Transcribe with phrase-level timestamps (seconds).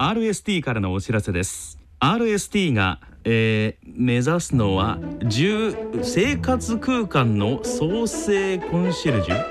[0.00, 1.78] RST からのお知らせです。
[1.98, 9.44] RST が、えー、目指すのは10生活空間の創生コンシェルジュ？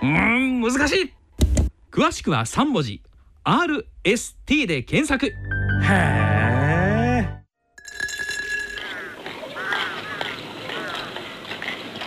[0.00, 1.12] うーん難しい。
[1.90, 3.02] 詳しくは3文字。
[3.44, 5.26] RST で検索。
[5.26, 5.32] へ
[5.90, 7.44] え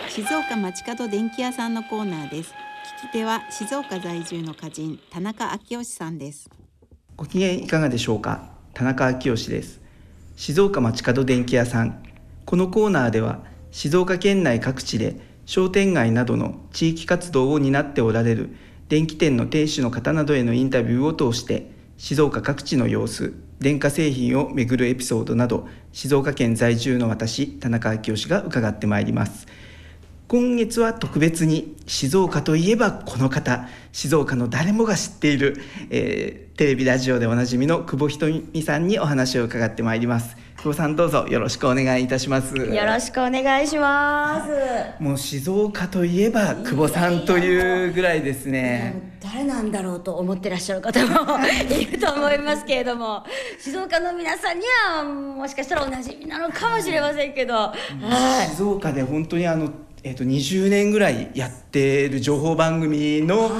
[0.08, 2.52] 静岡町角電気屋さんのコーナーです。
[3.00, 6.50] 聞き手は静岡在住の歌人田中昭義さんです
[7.18, 8.48] ご機嫌いかがでしょうか？
[8.74, 9.80] 田中昭義です。
[10.36, 12.00] 静岡町角電気屋さん。
[12.44, 13.40] このコーナーでは
[13.72, 18.54] 静岡県内各地で商店街などの地域活動を担っておられる
[18.88, 29.48] 電気店の店主の方などへのインタビューを通して静岡各地の様子電化製品をめぐるエピソードなど静岡県在住の私田中昭義が伺ってまいります。
[30.28, 33.66] 今月は特別に静岡といえばこの方。
[33.92, 35.56] 静岡の誰もが知っている、
[35.88, 40.36] えー、テレビラジオでおなじみの久保ひとみさんにお話を伺ってまいります。
[40.58, 42.54] 久保さんどうぞよろしくお願いいたします。
[42.54, 45.02] よろしくお願いします。
[45.02, 49.16] もう静岡といえば久保さんというぐらいですね。
[49.22, 51.38] 誰なんだろうと思ってらっしゃる方も
[51.70, 53.24] いると思いますけれども。
[53.58, 57.74] 静岡の皆さんにはもしかしたらおなじみなのかもしれませんけど、は
[58.46, 59.72] い、静岡で本当にあの
[60.08, 63.50] えー、と20年ぐらいやってる情報番組のもう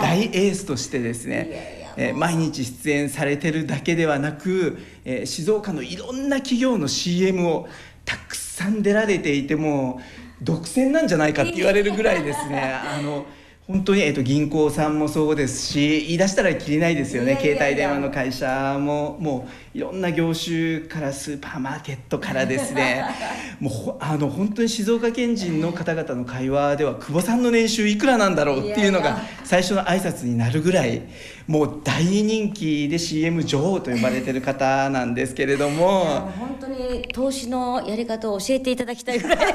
[0.00, 7.66] 大エースとしてですねえー、毎日出演されてるだけではなく、えー、静岡のいろんな企業の CM を
[8.04, 10.02] たくさん出られていても
[10.42, 12.60] 独占なんじゃないかって言われるぐらいですね。
[12.84, 13.24] あの
[13.66, 17.36] 本当に、えーと、銀行さんもそうですし言い出したらきりないですよね。
[17.40, 23.04] 携帯電話の会社ももういろんな業種からスーパーマーケットからですね。
[23.58, 31.02] もうあの本当に静岡県人の方々の会話では久保さんの年収いくらなんだろうっていうのが最初の挨拶になるぐらい
[31.48, 36.32] もう大人気で CM 女王と呼ばれてる方なんですけれども。
[36.38, 39.46] 本当に投資のやり方を教えていただきたいぐらいもう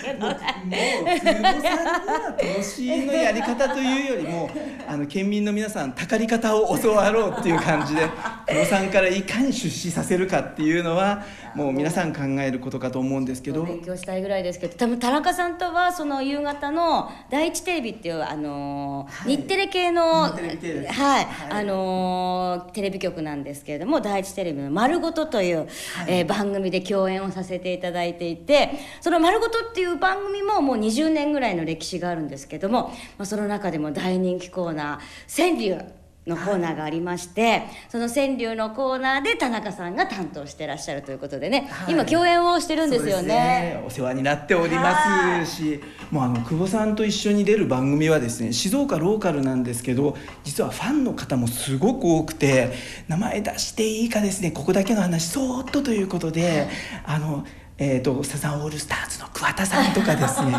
[0.00, 4.50] 久保さんには投資のやり方というよりも
[4.88, 8.02] あの県民の皆さんたかり方を教わろうっていう感じで
[8.48, 11.22] 久保さんからいかに出資させるかっていうのは
[11.54, 13.62] もう皆さん考えることかと思うんですけど。
[13.62, 25.66] 勉強したいぐらいですけど多分田中さんとはその夕方の第一テレビっていうあの、はい、日テレ系のはい、はい、あのテレビ局なんですけれども第一テレビの「まるごと」という、はい、
[26.08, 28.70] えー、番組で共演をさせていただいていて
[29.00, 35.00] その「まるごと」っていう番組ももう20年ぐらいの歴史があるんですけども、まあ、その中でも大人気コーナー
[35.36, 35.84] 「川柳」
[36.26, 52.72] のコーナーがありまして、はい、その川柳のコーナーで田中さんが担当してらっしゃるということでね、はい、今共演をしてるんですよね、ね、お世話になっておりますしもうあの久保さんと一緒に出る番組はですね静岡ローカルなんですけど実はファンの方もすごく多くて
[53.08, 56.68] 名前出していいかですねここだけの話そーっとということで
[57.04, 57.46] あの
[57.82, 60.52] えーと、サザンオールスターズの桑田さんとかですね。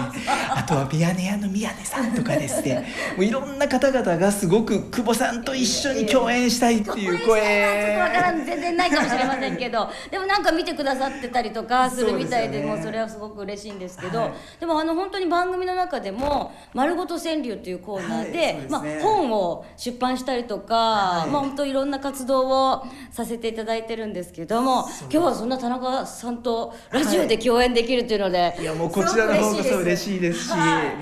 [0.50, 2.88] あとはミヤネ屋の宮根さんとかですね。
[3.16, 7.42] もういろんな方々がすごく久保さんと一緒に共演したいっていう声。
[7.42, 8.44] ちょっとわからん。
[8.44, 9.88] 全然ないかもしれませんけど。
[10.10, 28.18] でもなんか見てくださってたりとかするみたいでもうそれはすごく嬉しいんですけど、はい、でもあの本当に番組の中でも「まるごと川柳」っていうコーナーではいでね、まあ、本を出版したりとか、はい、まあ本当いろんな活動をさせていただいてるんですけども今日はそんな田中さんとラジオジオで共演できるとい。
[28.18, 30.56] うので、い、やもうこちらの方こそ嬉しいですし、も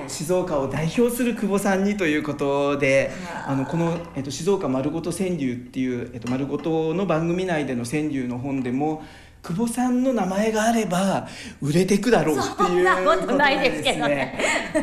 [0.08, 3.12] う静岡を代表する久保さんにということで、
[3.46, 9.04] あのこの、えっと、静岡丸ごと川柳っていう、えっと、丸ごとの番組内での川柳の本でも
[9.42, 11.28] 久保さんの名前があれば
[11.62, 14.38] 売れていくだろうっていうことないですけどね。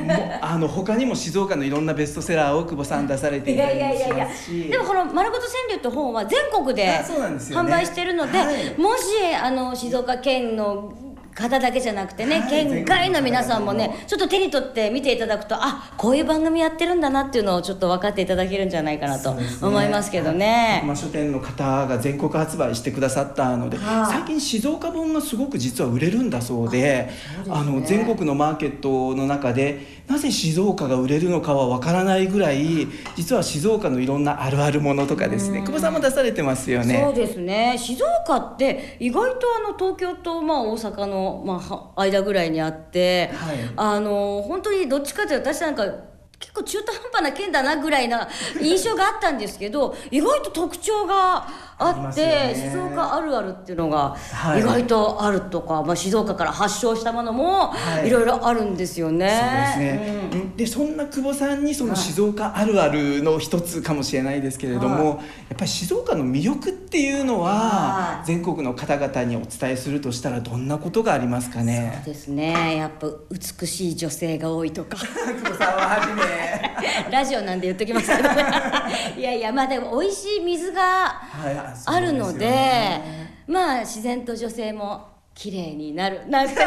[0.07, 4.65] もあの他にも静岡のいろんなベストセラーを久保さん出されていたりもしますし。
[4.65, 9.03] でもこの「丸ごと川柳」って本は全国で販売してるので、はい、もし
[9.41, 10.93] あの静岡県の
[11.37, 20.83] 方だけじゃなくてね、はい、県外の皆さんもねちょっと手に取って見ていただくとあこういう番組やってるんだなっていうのをちょっと分かっていただけるんじゃないかなと思いますけどね。
[20.87, 27.11] まあ、書店の方が全国発売してくださったので、はあ、最近静岡本がすごく実は売れるんだそうで
[27.51, 32.87] あ、ね、の全国のマーケットの中でなぜ静岡が売れるのかはわからないぐらい
[33.17, 37.03] 実は静岡のいろんなあるあるものとかですね久保さんも出されてますよね。
[37.03, 37.77] そうですね。
[37.77, 41.63] 静岡って意外とあの東京とまあ大阪のま
[41.97, 45.85] あ間ぐらいにあって、はい、あの本当にどっちかというと私なんか
[46.39, 48.29] 結構中途半端な県だなぐらいな
[48.61, 51.47] 印象があったんですけど意外と特徴が
[51.79, 52.71] あって、ね。
[52.73, 54.61] 静岡あるあるっていうのがはい。
[54.61, 58.09] 意外とあるとか、まあ、静岡から発祥したものもはい。
[58.09, 59.29] いろいろあるんですよね。
[59.29, 60.57] そうですね、うん。
[60.57, 68.27] でそんな久保さんにその静岡あるあるの一つかもしれないですけれども、はやっぱり静岡の魅力っていうのははい。
[68.27, 72.01] 全国の方々にお伝えするとしたらどんなことがありますかね？
[72.05, 72.77] そうですね。
[72.77, 74.97] やっぱ美しい女性が多いとか。
[75.05, 76.76] 久保さんははじめ
[77.11, 78.29] ラジオなんで言っときますけど。
[79.17, 81.57] いやいやまあでも美味しい水がはい
[81.87, 83.43] あるのでそうすよね。
[83.47, 86.65] まあ自然と女性も綺麗になる なんてね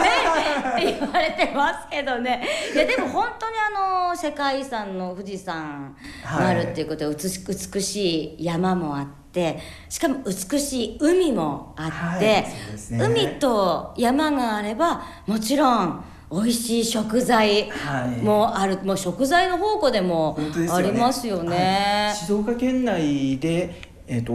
[0.78, 2.48] 言われてますけどね。
[2.74, 9.60] いやでも本当にあの世界遺産の富士山があるっていうことで、美し美しい山もあって
[9.90, 12.54] しかも美しい海もあって、はいね。
[12.90, 18.24] 海と山があればもちろん美味しい食材はい。
[18.24, 20.38] もある、もう食材の宝庫でも
[20.72, 22.08] ありますよね。
[22.08, 22.16] はい。
[22.16, 24.34] 静岡県内でえー、と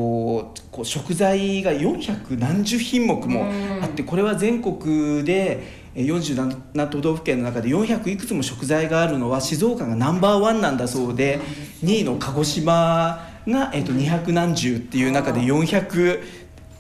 [0.71, 3.45] こう食材が400何十品目も
[3.83, 11.41] あってこれは全国でえー47都道府県の中で400いくつも食材があるのは静岡がナンバーワンなんだそうで
[11.83, 16.23] 2位の鹿児島が、えー、と200何十っていう中で400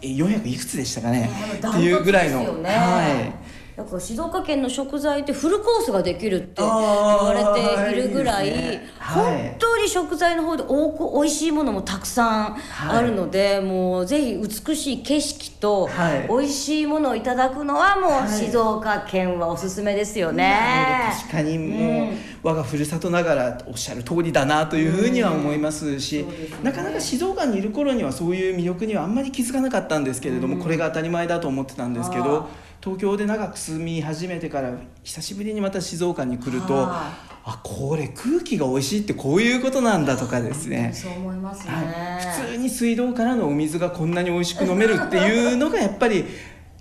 [0.02, 1.28] えー400いくつでしたかね。
[1.56, 2.70] っていうぐらいの、ね。
[2.70, 3.08] は
[3.40, 3.43] い
[3.76, 12.56] だから静岡県の食材ってフルコースができるって言あわーれているぐらい、ねはい本当に食材の方でおこ美味しいものもたくさん
[12.88, 14.36] あるので、もうぜひ
[14.66, 16.26] 美しい景色とはい。
[16.26, 18.28] 美味しいものをいただくのはもうはい。
[18.28, 20.48] 静岡県はおすすめですよね。
[20.48, 21.20] なるほど。
[21.20, 26.56] 確かにもう、我がふるさとながらおっしゃる通りだなというふうには思いますし、そうですね。
[26.62, 32.48] なかなか静岡にいる頃にはそういう魅力にはあんまり気づかなかったんですけれども、これが当たり前だと思ってたんですけど
[32.84, 40.92] 東京で長く住み始めてから久しぶりにまた静岡に来るとはあこれ空気が美味しいってこういうことなんだとかですね。
[40.94, 41.72] そう思いますね。
[41.72, 46.26] はい、普通に水道からのお水がこんなに美味しく飲めるっていうのが やっぱり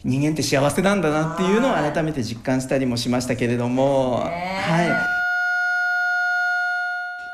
[0.04, 4.90] 人間って幸せなんだなっていうのを改めて実感したりもしましたけれども、ねはい、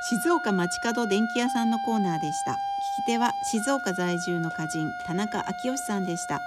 [0.02, 2.52] 静岡町角電気屋さんのコーナーでした。
[2.52, 2.56] 聞
[3.04, 6.40] き手は静岡在住の歌人田中昭義さんでした